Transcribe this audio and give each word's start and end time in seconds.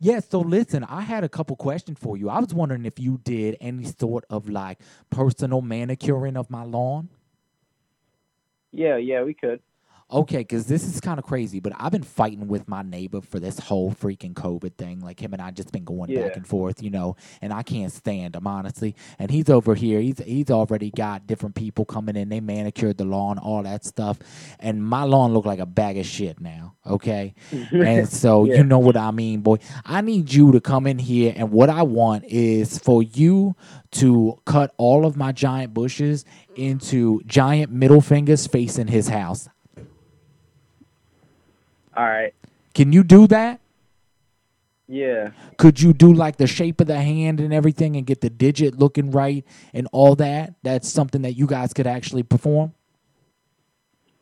Yeah, 0.00 0.20
so 0.20 0.40
listen, 0.40 0.84
I 0.84 1.00
had 1.00 1.24
a 1.24 1.28
couple 1.28 1.56
questions 1.56 1.98
for 1.98 2.16
you. 2.16 2.28
I 2.28 2.38
was 2.38 2.54
wondering 2.54 2.84
if 2.84 3.00
you 3.00 3.20
did 3.24 3.56
any 3.60 3.84
sort 3.84 4.24
of 4.30 4.48
like 4.48 4.78
personal 5.10 5.60
manicuring 5.60 6.36
of 6.36 6.50
my 6.50 6.62
lawn. 6.62 7.08
Yeah, 8.72 8.96
yeah, 8.96 9.22
we 9.22 9.34
could. 9.34 9.60
Okay, 10.10 10.38
because 10.38 10.64
this 10.66 10.84
is 10.84 11.00
kind 11.02 11.18
of 11.18 11.26
crazy, 11.26 11.60
but 11.60 11.74
I've 11.78 11.92
been 11.92 12.02
fighting 12.02 12.48
with 12.48 12.66
my 12.66 12.80
neighbor 12.80 13.20
for 13.20 13.38
this 13.38 13.58
whole 13.58 13.92
freaking 13.92 14.32
COVID 14.32 14.74
thing. 14.76 15.00
Like 15.00 15.20
him 15.20 15.34
and 15.34 15.42
I 15.42 15.50
just 15.50 15.70
been 15.70 15.84
going 15.84 16.10
Yeah. 16.10 16.22
back 16.22 16.36
and 16.36 16.46
forth, 16.46 16.82
you 16.82 16.88
know, 16.88 17.16
and 17.42 17.52
I 17.52 17.62
can't 17.62 17.92
stand 17.92 18.34
him 18.34 18.46
honestly. 18.46 18.96
And 19.18 19.30
he's 19.30 19.50
over 19.50 19.74
here. 19.74 20.00
He's 20.00 20.18
he's 20.24 20.50
already 20.50 20.90
got 20.90 21.26
different 21.26 21.56
people 21.56 21.84
coming 21.84 22.16
in. 22.16 22.30
They 22.30 22.40
manicured 22.40 22.96
the 22.96 23.04
lawn, 23.04 23.36
all 23.36 23.62
that 23.64 23.84
stuff, 23.84 24.18
and 24.60 24.82
my 24.82 25.02
lawn 25.02 25.34
looked 25.34 25.46
like 25.46 25.58
a 25.58 25.66
bag 25.66 25.98
of 25.98 26.06
shit 26.06 26.40
now. 26.40 26.76
Okay, 26.86 27.34
and 27.70 28.08
so 28.10 28.44
Yeah. 28.46 28.56
you 28.58 28.64
know 28.64 28.78
what 28.78 28.96
I 28.96 29.10
mean, 29.10 29.40
boy. 29.42 29.58
I 29.84 30.00
need 30.00 30.32
you 30.32 30.52
to 30.52 30.60
come 30.60 30.86
in 30.86 30.98
here, 30.98 31.34
and 31.36 31.50
what 31.52 31.68
I 31.68 31.82
want 31.82 32.24
is 32.24 32.78
for 32.78 33.02
you 33.02 33.56
to 33.90 34.40
cut 34.46 34.72
all 34.78 35.04
of 35.04 35.18
my 35.18 35.32
giant 35.32 35.74
bushes 35.74 36.24
into 36.56 37.20
giant 37.26 37.70
middle 37.72 38.00
fingers 38.00 38.46
facing 38.46 38.86
his 38.86 39.08
house. 39.08 39.50
All 41.98 42.04
right. 42.06 42.32
Can 42.74 42.92
you 42.92 43.02
do 43.02 43.26
that? 43.26 43.58
Yeah. 44.86 45.32
Could 45.56 45.80
you 45.82 45.92
do 45.92 46.12
like 46.12 46.36
the 46.36 46.46
shape 46.46 46.80
of 46.80 46.86
the 46.86 47.00
hand 47.00 47.40
and 47.40 47.52
everything 47.52 47.96
and 47.96 48.06
get 48.06 48.20
the 48.20 48.30
digit 48.30 48.78
looking 48.78 49.10
right 49.10 49.44
and 49.74 49.88
all 49.90 50.14
that? 50.14 50.54
That's 50.62 50.88
something 50.88 51.22
that 51.22 51.32
you 51.32 51.46
guys 51.48 51.72
could 51.72 51.88
actually 51.88 52.22
perform? 52.22 52.72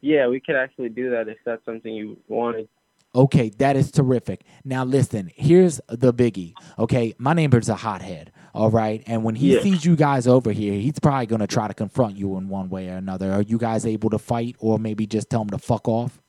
Yeah, 0.01 0.27
we 0.29 0.41
could 0.41 0.57
actually 0.57 0.89
do 0.89 1.11
that 1.11 1.29
if 1.29 1.37
that's 1.45 1.65
something 1.67 1.93
you 1.93 2.17
wanted. 2.29 2.69
Okay, 3.15 3.51
that 3.59 3.77
is 3.77 3.91
terrific. 3.91 4.43
Now 4.65 4.85
listen, 4.85 5.31
here's 5.35 5.79
the 5.89 6.15
biggie. 6.15 6.55
Okay, 6.79 7.15
my 7.19 7.35
neighbor's 7.35 7.69
a 7.69 7.77
hothead. 7.77 8.33
All 8.55 8.71
right, 8.71 9.03
and 9.07 9.23
when 9.23 9.35
he 9.35 9.55
Yeah. 9.55 9.61
sees 9.61 9.85
you 9.85 9.97
guys 9.97 10.27
over 10.27 10.53
here, 10.53 10.75
he's 10.75 10.99
probably 10.99 11.27
gonna 11.27 11.47
try 11.47 11.69
to 11.69 11.75
confront 11.75 12.17
you 12.17 12.37
in 12.39 12.49
one 12.49 12.71
way 12.71 12.89
or 12.89 12.95
another. 12.97 13.33
Are 13.33 13.43
you 13.43 13.59
guys 13.59 13.85
able 13.85 14.09
to 14.11 14.19
fight, 14.19 14.57
or 14.59 14.79
maybe 14.79 15.07
just 15.07 15.29
tell 15.29 15.43
him 15.43 15.51
to 15.51 15.59
fuck 15.59 15.87
off? 15.89 16.23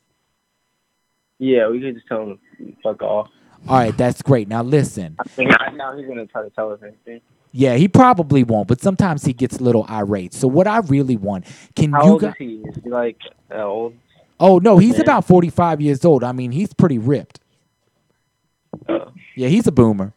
Yeah, 1.40 1.70
we 1.70 1.80
could 1.82 1.96
just 1.96 2.08
tell 2.08 2.24
him 2.24 2.40
to 2.58 2.74
fuck 2.84 3.02
off. 3.02 3.30
All 3.68 3.78
right, 3.78 3.96
that's 3.98 4.22
great. 4.22 4.48
Now 4.48 4.64
listen, 4.64 5.16
I 5.20 5.24
think 5.24 5.52
now 5.76 5.98
he's 5.98 6.08
gonna 6.08 6.26
try 6.26 6.44
to 6.44 6.50
tell 6.52 6.72
us 6.72 6.80
anything. 6.84 7.22
yeah, 7.52 7.76
he 7.76 7.88
probably 7.88 8.44
won't, 8.44 8.68
but 8.68 8.82
sometimes 8.82 9.26
he 9.26 9.34
gets 9.34 9.58
a 9.58 9.64
little 9.64 9.86
irate. 9.90 10.34
So 10.34 10.48
what 10.48 10.68
I 10.68 10.78
really 10.80 11.18
want, 11.18 11.46
can 11.76 11.92
How 11.92 12.06
you 12.06 12.12
old 12.12 12.22
guys? 12.22 12.32
is 12.32 12.36
he? 12.40 12.46
Is 12.70 12.76
he 12.84 12.90
like 12.90 13.18
uh, 13.52 13.64
old? 13.64 13.96
Oh 14.40 14.60
no, 14.60 14.78
he's 14.78 14.94
Man. 14.94 15.02
about 15.02 15.26
forty-five 15.26 15.82
years 15.82 16.06
old. 16.06 16.24
I 16.24 16.32
mean, 16.32 16.52
he's 16.52 16.74
pretty 16.74 16.98
ripped. 17.00 17.40
Oh. 18.88 19.12
Yeah, 19.36 19.48
he's 19.50 19.68
a 19.68 19.72
boomer. 19.72 20.14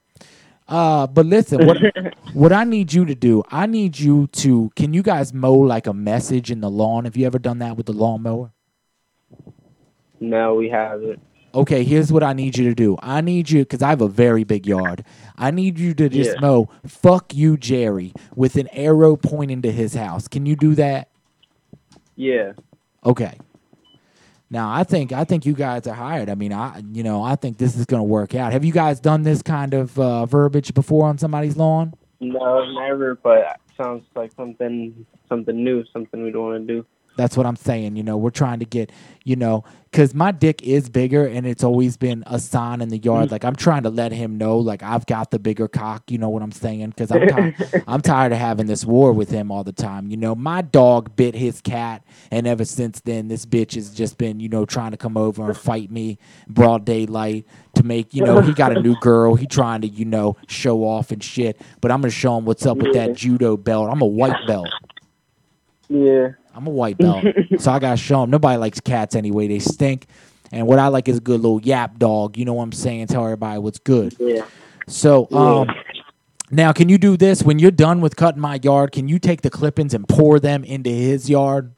Uh, 0.68 1.06
but 1.06 1.26
listen, 1.26 1.66
what 1.66 1.78
what 2.34 2.52
I 2.52 2.64
need 2.64 2.92
you 2.92 3.04
to 3.06 3.14
do, 3.14 3.42
I 3.50 3.66
need 3.66 3.98
you 3.98 4.26
to. 4.28 4.70
Can 4.76 4.92
you 4.94 5.02
guys 5.02 5.32
mow 5.32 5.54
like 5.54 5.86
a 5.86 5.94
message 5.94 6.50
in 6.50 6.60
the 6.60 6.70
lawn? 6.70 7.04
Have 7.04 7.16
you 7.16 7.26
ever 7.26 7.38
done 7.38 7.58
that 7.60 7.76
with 7.76 7.86
the 7.86 7.92
lawnmower? 7.92 8.52
No, 10.20 10.54
we 10.54 10.68
haven't. 10.68 11.20
Okay, 11.52 11.82
here's 11.82 12.12
what 12.12 12.22
I 12.22 12.32
need 12.32 12.56
you 12.56 12.68
to 12.68 12.74
do. 12.76 12.96
I 13.02 13.20
need 13.20 13.50
you 13.50 13.62
because 13.62 13.82
I 13.82 13.88
have 13.88 14.00
a 14.00 14.06
very 14.08 14.44
big 14.44 14.66
yard. 14.68 15.04
I 15.36 15.50
need 15.50 15.80
you 15.80 15.94
to 15.94 16.08
just 16.08 16.34
Yeah. 16.34 16.40
mow 16.40 16.68
"fuck 16.86 17.34
you, 17.34 17.56
Jerry" 17.56 18.12
with 18.36 18.54
an 18.54 18.68
arrow 18.72 19.16
pointing 19.16 19.60
to 19.62 19.72
his 19.72 19.94
house. 19.94 20.28
Can 20.28 20.46
you 20.46 20.54
do 20.54 20.76
that? 20.76 21.08
Yeah. 22.14 22.52
Okay. 23.04 23.36
Now 24.48 24.70
I 24.72 24.84
think 24.84 25.12
I 25.12 25.24
think 25.24 25.44
you 25.46 25.54
guys 25.54 25.86
are 25.86 25.94
hired. 25.94 26.28
I 26.28 26.34
mean, 26.36 26.52
I 26.52 26.82
you 26.92 27.02
know 27.02 27.22
I 27.22 27.34
think 27.36 27.58
this 27.58 27.76
is 27.76 27.84
going 27.86 28.00
to 28.00 28.04
work 28.08 28.34
out. 28.34 28.52
Have 28.52 28.64
you 28.64 28.72
guys 28.72 29.00
done 29.00 29.22
this 29.22 29.42
kind 29.42 29.74
of 29.74 29.98
uh, 29.98 30.26
verbiage 30.26 30.72
before 30.74 31.06
on 31.08 31.18
somebody's 31.18 31.56
lawn? 31.56 31.94
No, 32.20 32.64
never. 32.80 33.14
But 33.16 33.58
sounds 33.76 34.04
like 34.14 34.32
something 34.36 35.06
something 35.28 35.64
new, 35.64 35.84
something 35.92 36.22
we 36.22 36.30
don't 36.30 36.44
want 36.44 36.66
to 36.66 36.74
do. 36.74 36.86
That's 37.16 37.36
what 37.36 37.46
I'm 37.46 37.56
saying. 37.56 37.96
You 37.96 38.02
know, 38.02 38.16
we're 38.16 38.30
trying 38.30 38.60
to 38.60 38.64
get, 38.64 38.90
you 39.24 39.36
know, 39.36 39.64
because 39.90 40.14
my 40.14 40.30
dick 40.30 40.62
is 40.62 40.88
bigger 40.88 41.26
and 41.26 41.46
it's 41.46 41.64
always 41.64 41.96
been 41.96 42.22
a 42.26 42.38
sign 42.38 42.80
in 42.80 42.90
the 42.90 42.98
yard. 42.98 43.28
Mm. 43.28 43.32
Like 43.32 43.44
I'm 43.44 43.56
trying 43.56 43.82
to 43.82 43.90
let 43.90 44.12
him 44.12 44.38
know, 44.38 44.58
like 44.58 44.82
I've 44.82 45.04
got 45.06 45.30
the 45.30 45.38
bigger 45.38 45.66
cock. 45.66 46.10
You 46.10 46.18
know 46.18 46.28
what 46.28 46.42
I'm 46.42 46.52
saying? 46.52 46.90
Because 46.90 47.10
I'm 47.10 47.26
tired. 47.26 47.84
I'm 47.88 48.00
tired 48.00 48.32
of 48.32 48.38
having 48.38 48.66
this 48.66 48.84
war 48.84 49.12
with 49.12 49.30
him 49.30 49.50
all 49.50 49.64
the 49.64 49.72
time. 49.72 50.08
You 50.10 50.16
know, 50.16 50.34
my 50.34 50.62
dog 50.62 51.16
bit 51.16 51.34
his 51.34 51.60
cat, 51.60 52.04
and 52.30 52.46
ever 52.46 52.64
since 52.64 53.00
then, 53.00 53.28
this 53.28 53.44
bitch 53.44 53.74
has 53.74 53.90
just 53.90 54.16
been, 54.16 54.38
you 54.38 54.48
know, 54.48 54.64
trying 54.64 54.92
to 54.92 54.96
come 54.96 55.16
over 55.16 55.44
and 55.44 55.56
fight 55.56 55.90
me 55.90 56.18
broad 56.46 56.84
daylight 56.84 57.44
to 57.74 57.82
make, 57.82 58.14
you 58.14 58.24
know, 58.24 58.40
he 58.40 58.52
got 58.52 58.76
a 58.76 58.80
new 58.80 58.94
girl. 59.00 59.34
He 59.34 59.46
trying 59.46 59.80
to, 59.80 59.88
you 59.88 60.04
know, 60.04 60.36
show 60.46 60.84
off 60.84 61.10
and 61.10 61.22
shit. 61.22 61.60
But 61.80 61.90
I'm 61.90 62.00
gonna 62.00 62.10
show 62.10 62.38
him 62.38 62.44
what's 62.44 62.64
up 62.64 62.78
with 62.78 62.94
that 62.94 63.14
judo 63.14 63.56
belt. 63.56 63.90
I'm 63.90 64.00
a 64.00 64.06
white 64.06 64.46
belt. 64.46 64.68
Yeah. 65.88 66.30
I'm 66.54 66.66
a 66.66 66.70
white 66.70 66.98
belt, 66.98 67.24
so 67.58 67.70
I 67.70 67.78
gotta 67.78 67.96
show 67.96 68.22
them. 68.22 68.30
Nobody 68.30 68.58
likes 68.58 68.80
cats 68.80 69.14
anyway; 69.14 69.48
they 69.48 69.58
stink. 69.58 70.06
And 70.52 70.66
what 70.66 70.78
I 70.78 70.88
like 70.88 71.08
is 71.08 71.18
a 71.18 71.20
good 71.20 71.40
little 71.40 71.60
yap 71.60 71.98
dog. 71.98 72.36
You 72.36 72.44
know 72.44 72.54
what 72.54 72.64
I'm 72.64 72.72
saying? 72.72 73.06
Tell 73.06 73.24
everybody 73.24 73.58
what's 73.60 73.78
good. 73.78 74.16
Yeah. 74.18 74.46
So, 74.88 75.30
um, 75.30 75.68
now 76.50 76.72
can 76.72 76.88
you 76.88 76.98
do 76.98 77.16
this 77.16 77.42
when 77.42 77.60
you're 77.60 77.70
done 77.70 78.00
with 78.00 78.16
cutting 78.16 78.40
my 78.40 78.58
yard? 78.62 78.90
Can 78.92 79.08
you 79.08 79.18
take 79.18 79.42
the 79.42 79.50
clippings 79.50 79.94
and 79.94 80.08
pour 80.08 80.40
them 80.40 80.64
into 80.64 80.90
his 80.90 81.30
yard? 81.30 81.72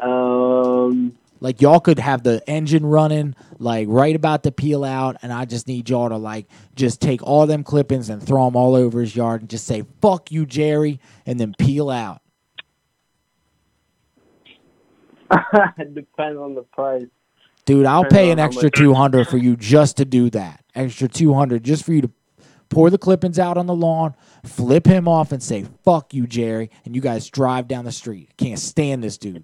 Um. 0.00 1.16
Like 1.42 1.60
y'all 1.60 1.80
could 1.80 1.98
have 1.98 2.22
the 2.22 2.40
engine 2.48 2.86
running, 2.86 3.34
like 3.58 3.88
right 3.90 4.14
about 4.14 4.44
to 4.44 4.52
peel 4.52 4.84
out, 4.84 5.16
and 5.22 5.32
I 5.32 5.44
just 5.44 5.66
need 5.66 5.90
y'all 5.90 6.08
to 6.08 6.16
like 6.16 6.46
just 6.76 7.00
take 7.00 7.20
all 7.24 7.48
them 7.48 7.64
clippings 7.64 8.08
and 8.10 8.22
throw 8.22 8.44
them 8.44 8.54
all 8.54 8.76
over 8.76 9.00
his 9.00 9.16
yard 9.16 9.40
and 9.40 9.50
just 9.50 9.66
say 9.66 9.82
"fuck 10.00 10.30
you, 10.30 10.46
Jerry," 10.46 11.00
and 11.26 11.40
then 11.40 11.52
peel 11.58 11.90
out. 11.90 12.22
depends 15.94 16.38
on 16.38 16.54
the 16.54 16.62
price. 16.72 17.06
Dude, 17.64 17.86
I'll 17.86 18.04
Depends 18.04 18.16
pay 18.16 18.30
an 18.30 18.38
extra 18.38 18.70
two 18.70 18.94
hundred 18.94 19.26
for 19.26 19.36
you 19.36 19.56
just 19.56 19.96
to 19.96 20.04
do 20.04 20.30
that. 20.30 20.64
Extra 20.76 21.08
two 21.08 21.34
hundred 21.34 21.64
just 21.64 21.84
for 21.84 21.92
you 21.92 22.02
to 22.02 22.10
pour 22.68 22.88
the 22.88 22.98
clippings 22.98 23.40
out 23.40 23.58
on 23.58 23.66
the 23.66 23.74
lawn, 23.74 24.14
flip 24.44 24.86
him 24.86 25.08
off, 25.08 25.32
and 25.32 25.42
say 25.42 25.66
"fuck 25.82 26.14
you, 26.14 26.28
Jerry," 26.28 26.70
and 26.84 26.94
you 26.94 27.00
guys 27.00 27.28
drive 27.28 27.66
down 27.66 27.84
the 27.84 27.90
street. 27.90 28.30
Can't 28.36 28.60
stand 28.60 29.02
this 29.02 29.18
dude. 29.18 29.42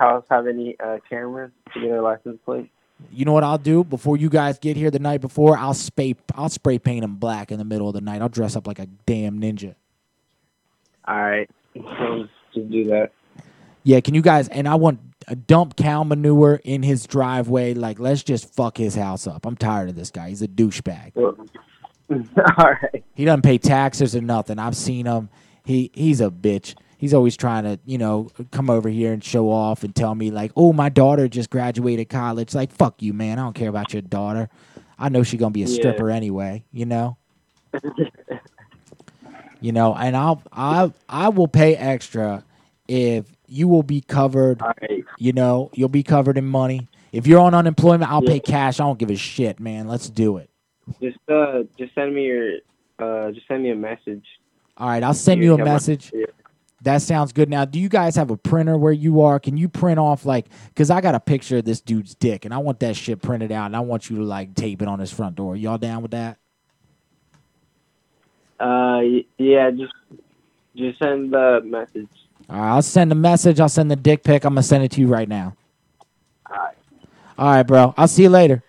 House, 0.00 0.22
does 0.22 0.22
this 0.22 0.28
house 0.28 0.44
have 0.44 0.46
any 0.46 0.76
uh, 0.80 0.98
cameras 1.08 1.52
to 1.74 1.80
get 1.80 1.90
a 1.90 2.02
license 2.02 2.38
plate? 2.44 2.70
You 3.10 3.24
know 3.24 3.32
what 3.32 3.44
I'll 3.44 3.58
do 3.58 3.84
before 3.84 4.16
you 4.16 4.28
guys 4.28 4.58
get 4.58 4.76
here 4.76 4.90
the 4.90 4.98
night 4.98 5.20
before? 5.20 5.56
I'll 5.56 5.74
spray 5.74 6.16
I'll 6.34 6.48
spray 6.48 6.78
paint 6.78 7.04
him 7.04 7.16
black 7.16 7.50
in 7.50 7.58
the 7.58 7.64
middle 7.64 7.88
of 7.88 7.94
the 7.94 8.00
night. 8.00 8.20
I'll 8.20 8.28
dress 8.28 8.56
up 8.56 8.66
like 8.66 8.78
a 8.78 8.86
damn 9.06 9.40
ninja. 9.40 9.74
All 11.06 11.20
right. 11.20 11.48
So 11.74 12.28
just 12.54 12.70
do 12.70 12.84
that. 12.84 13.12
Yeah, 13.82 14.00
can 14.00 14.14
you 14.14 14.22
guys? 14.22 14.48
And 14.48 14.68
I 14.68 14.74
want 14.74 15.00
a 15.28 15.36
dump 15.36 15.76
cow 15.76 16.04
manure 16.04 16.60
in 16.64 16.82
his 16.82 17.06
driveway. 17.06 17.74
Like, 17.74 17.98
let's 17.98 18.22
just 18.22 18.52
fuck 18.54 18.76
his 18.76 18.94
house 18.94 19.26
up. 19.26 19.46
I'm 19.46 19.56
tired 19.56 19.88
of 19.88 19.96
this 19.96 20.10
guy. 20.10 20.28
He's 20.28 20.42
a 20.42 20.48
douchebag. 20.48 21.16
All 21.16 21.36
right. 22.58 23.04
He 23.14 23.24
doesn't 23.24 23.42
pay 23.42 23.58
taxes 23.58 24.14
or 24.14 24.20
nothing. 24.20 24.58
I've 24.58 24.76
seen 24.76 25.06
him. 25.06 25.30
He 25.64 25.90
he's 25.94 26.20
a 26.20 26.30
bitch. 26.30 26.74
He's 27.00 27.14
always 27.14 27.34
trying 27.34 27.64
to, 27.64 27.78
you 27.86 27.96
know, 27.96 28.28
come 28.50 28.68
over 28.68 28.90
here 28.90 29.10
and 29.14 29.24
show 29.24 29.50
off 29.50 29.84
and 29.84 29.94
tell 29.94 30.14
me 30.14 30.30
like, 30.30 30.52
"Oh, 30.54 30.74
my 30.74 30.90
daughter 30.90 31.28
just 31.28 31.48
graduated 31.48 32.10
college." 32.10 32.54
Like, 32.54 32.70
fuck 32.70 33.00
you, 33.00 33.14
man. 33.14 33.38
I 33.38 33.42
don't 33.42 33.54
care 33.54 33.70
about 33.70 33.94
your 33.94 34.02
daughter. 34.02 34.50
I 34.98 35.08
know 35.08 35.22
she's 35.22 35.40
gonna 35.40 35.50
be 35.50 35.62
a 35.62 35.66
Yeah. 35.66 35.74
stripper 35.76 36.10
anyway. 36.10 36.62
You 36.72 36.84
know. 36.84 37.16
you 39.60 39.72
know, 39.72 39.94
and 39.94 40.14
I'll 40.14 40.42
I 40.52 40.92
I 41.08 41.30
will 41.30 41.48
pay 41.48 41.74
extra 41.74 42.44
if 42.86 43.24
you 43.46 43.66
will 43.66 43.82
be 43.82 44.02
covered. 44.02 44.60
All 44.60 44.72
right. 44.82 45.02
You 45.18 45.32
know, 45.32 45.70
you'll 45.72 45.88
be 45.88 46.02
covered 46.02 46.36
in 46.36 46.46
money. 46.46 46.86
If 47.12 47.26
you're 47.26 47.40
on 47.40 47.54
unemployment, 47.54 48.12
I'll 48.12 48.22
Yeah. 48.22 48.32
pay 48.32 48.40
cash. 48.40 48.78
I 48.78 48.84
don't 48.84 48.98
give 48.98 49.10
a 49.10 49.16
shit, 49.16 49.58
man. 49.58 49.88
Let's 49.88 50.10
do 50.10 50.36
it. 50.36 50.50
Just 51.00 51.18
uh, 51.30 51.62
just 51.78 51.94
send 51.94 52.14
me 52.14 52.24
your 52.26 52.56
uh, 52.98 53.30
just 53.32 53.48
send 53.48 53.62
me 53.62 53.70
a 53.70 53.74
message. 53.76 54.24
All 54.76 54.88
right, 54.88 55.02
I'll 55.02 55.14
send 55.14 55.40
Yeah, 55.40 55.46
you 55.46 55.54
a 55.54 55.58
message. 55.64 56.12
That 56.82 57.02
sounds 57.02 57.32
good. 57.32 57.50
Now, 57.50 57.66
do 57.66 57.78
you 57.78 57.90
guys 57.90 58.16
have 58.16 58.30
a 58.30 58.36
printer 58.36 58.78
where 58.78 58.92
you 58.92 59.20
are? 59.20 59.38
Can 59.38 59.56
you 59.56 59.68
print 59.68 59.98
off 59.98 60.24
like? 60.24 60.46
Because 60.68 60.90
I 60.90 61.00
got 61.00 61.14
a 61.14 61.20
picture 61.20 61.58
of 61.58 61.64
this 61.64 61.80
dude's 61.80 62.14
dick, 62.14 62.44
and 62.44 62.54
I 62.54 62.58
want 62.58 62.80
that 62.80 62.96
shit 62.96 63.20
printed 63.20 63.52
out, 63.52 63.66
and 63.66 63.76
I 63.76 63.80
want 63.80 64.08
you 64.08 64.16
to 64.16 64.24
like 64.24 64.54
tape 64.54 64.80
it 64.80 64.88
on 64.88 64.98
his 64.98 65.12
front 65.12 65.36
door. 65.36 65.56
Y'all 65.56 65.76
down 65.76 66.00
with 66.00 66.12
that? 66.12 66.38
Uh, 68.58 69.00
yeah, 69.36 69.70
just 69.70 69.92
just 70.74 70.98
send 70.98 71.32
the 71.32 71.60
message. 71.64 72.08
All 72.48 72.58
right, 72.58 72.70
I'll 72.70 72.82
send 72.82 73.12
a 73.12 73.14
message. 73.14 73.60
I'll 73.60 73.68
send 73.68 73.90
the 73.90 73.96
dick 73.96 74.24
pic. 74.24 74.44
I'm 74.44 74.54
gonna 74.54 74.62
send 74.62 74.82
it 74.82 74.90
to 74.92 75.00
you 75.00 75.06
right 75.06 75.28
now. 75.28 75.54
All 76.50 76.56
right. 76.56 76.76
All 77.38 77.46
right, 77.46 77.62
bro. 77.62 77.94
I'll 77.96 78.08
see 78.08 78.22
you 78.22 78.30
later. 78.30 78.62